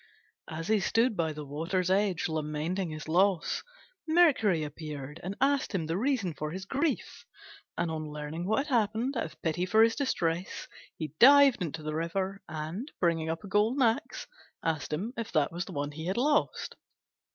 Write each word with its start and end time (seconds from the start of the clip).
As 0.49 0.67
he 0.67 0.79
stood 0.79 1.15
by 1.15 1.31
the 1.31 1.45
water's 1.45 1.91
edge 1.91 2.27
lamenting 2.27 2.89
his 2.89 3.07
loss, 3.07 3.61
Mercury 4.07 4.63
appeared 4.63 5.19
and 5.21 5.35
asked 5.39 5.75
him 5.75 5.85
the 5.85 5.95
reason 5.95 6.33
for 6.33 6.49
his 6.49 6.65
grief; 6.65 7.23
and 7.77 7.91
on 7.91 8.09
learning 8.09 8.47
what 8.47 8.65
had 8.65 8.75
happened, 8.75 9.15
out 9.15 9.25
of 9.25 9.39
pity 9.43 9.63
for 9.63 9.83
his 9.83 9.95
distress 9.95 10.67
he 10.97 11.13
dived 11.19 11.61
into 11.61 11.83
the 11.83 11.93
river 11.93 12.41
and, 12.49 12.91
bringing 12.99 13.29
up 13.29 13.43
a 13.43 13.47
golden 13.47 13.83
axe, 13.83 14.25
asked 14.63 14.91
him 14.91 15.13
if 15.17 15.31
that 15.33 15.51
was 15.51 15.65
the 15.65 15.71
one 15.71 15.91
he 15.91 16.07
had 16.07 16.17
lost. 16.17 16.77